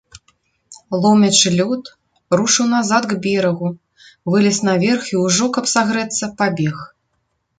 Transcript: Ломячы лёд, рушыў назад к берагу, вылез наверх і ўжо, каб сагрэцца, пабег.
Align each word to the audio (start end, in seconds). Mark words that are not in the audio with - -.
Ломячы 1.01 1.49
лёд, 1.57 1.83
рушыў 2.39 2.65
назад 2.75 3.03
к 3.11 3.19
берагу, 3.25 3.69
вылез 4.35 4.57
наверх 4.69 5.03
і 5.13 5.21
ўжо, 5.27 5.45
каб 5.59 5.65
сагрэцца, 5.75 6.25
пабег. 6.41 6.75